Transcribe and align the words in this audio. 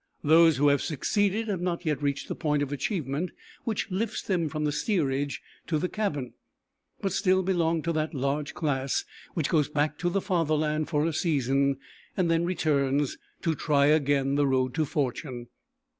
Those 0.23 0.57
who 0.57 0.69
have 0.69 0.81
succeeded 0.81 1.47
have 1.47 1.61
not 1.61 1.85
yet 1.85 2.01
reached 2.01 2.27
the 2.27 2.33
point 2.33 2.63
of 2.63 2.71
achievement 2.71 3.29
which 3.65 3.91
lifts 3.91 4.23
them 4.23 4.49
from 4.49 4.63
the 4.63 4.71
steerage 4.71 5.43
to 5.67 5.77
the 5.77 5.87
cabin, 5.87 6.33
but 7.01 7.11
still 7.11 7.43
belong 7.43 7.83
to 7.83 7.93
that 7.93 8.15
large 8.15 8.55
class 8.55 9.05
which 9.35 9.47
goes 9.49 9.69
back 9.69 9.99
to 9.99 10.09
the 10.09 10.19
Fatherland 10.19 10.89
for 10.89 11.05
a 11.05 11.13
season 11.13 11.77
and 12.17 12.31
then 12.31 12.45
returns, 12.45 13.19
to 13.43 13.53
try 13.53 13.85
again 13.85 14.33
the 14.33 14.47
road 14.47 14.73
to 14.73 14.85
fortune. 14.85 15.49